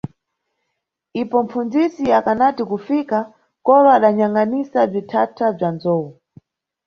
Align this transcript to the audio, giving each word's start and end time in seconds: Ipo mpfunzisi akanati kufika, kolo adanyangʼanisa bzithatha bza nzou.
Ipo 1.21 1.37
mpfunzisi 1.45 2.05
akanati 2.19 2.61
kufika, 2.69 3.19
kolo 3.65 3.87
adanyangʼanisa 3.97 4.79
bzithatha 4.91 5.45
bza 5.55 5.69
nzou. 5.75 6.03